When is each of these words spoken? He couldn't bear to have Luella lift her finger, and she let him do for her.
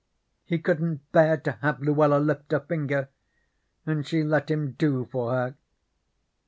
He 0.45 0.57
couldn't 0.57 1.11
bear 1.11 1.37
to 1.37 1.51
have 1.61 1.79
Luella 1.79 2.17
lift 2.17 2.51
her 2.53 2.59
finger, 2.59 3.09
and 3.85 4.03
she 4.03 4.23
let 4.23 4.49
him 4.49 4.71
do 4.71 5.05
for 5.11 5.29
her. 5.31 5.55